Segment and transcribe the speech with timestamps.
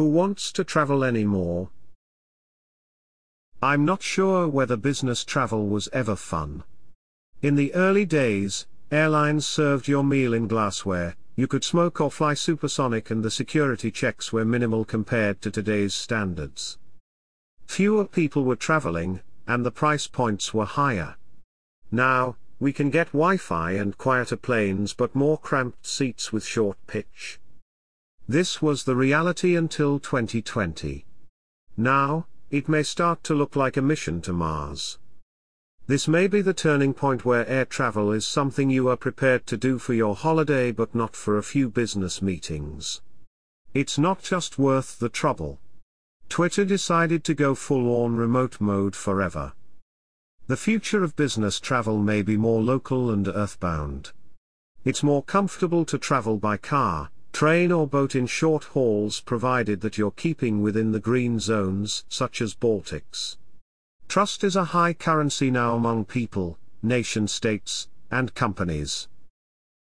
[0.00, 1.68] Who wants to travel anymore?
[3.60, 6.64] I'm not sure whether business travel was ever fun.
[7.42, 12.32] In the early days, airlines served your meal in glassware, you could smoke or fly
[12.32, 16.78] supersonic and the security checks were minimal compared to today's standards.
[17.66, 21.16] Fewer people were traveling, and the price points were higher.
[21.90, 27.38] Now, we can get Wi-Fi and quieter planes but more cramped seats with short pitch.
[28.30, 31.04] This was the reality until 2020.
[31.76, 35.00] Now, it may start to look like a mission to Mars.
[35.88, 39.56] This may be the turning point where air travel is something you are prepared to
[39.56, 43.02] do for your holiday but not for a few business meetings.
[43.74, 45.58] It's not just worth the trouble.
[46.28, 49.54] Twitter decided to go full-on remote mode forever.
[50.46, 54.12] The future of business travel may be more local and earthbound.
[54.84, 59.96] It's more comfortable to travel by car, train or boat in short hauls provided that
[59.96, 63.38] you're keeping within the green zones such as Baltics.
[64.08, 69.08] Trust is a high currency now among people, nation states, and companies.